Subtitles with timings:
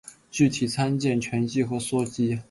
[0.31, 2.39] 具体参见醛基与羧基。